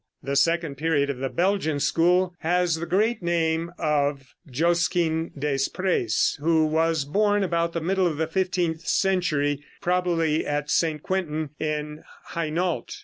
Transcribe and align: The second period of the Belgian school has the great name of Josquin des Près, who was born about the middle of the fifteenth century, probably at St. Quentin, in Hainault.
The 0.23 0.35
second 0.35 0.77
period 0.79 1.11
of 1.11 1.19
the 1.19 1.29
Belgian 1.29 1.79
school 1.79 2.33
has 2.39 2.73
the 2.73 2.87
great 2.87 3.21
name 3.21 3.69
of 3.77 4.33
Josquin 4.49 5.29
des 5.37 5.59
Près, 5.71 6.07
who 6.39 6.65
was 6.65 7.05
born 7.05 7.43
about 7.43 7.73
the 7.73 7.81
middle 7.81 8.07
of 8.07 8.17
the 8.17 8.25
fifteenth 8.25 8.87
century, 8.87 9.63
probably 9.79 10.43
at 10.43 10.71
St. 10.71 11.03
Quentin, 11.03 11.51
in 11.59 12.03
Hainault. 12.33 12.87